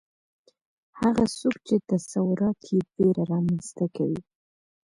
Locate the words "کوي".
3.95-4.21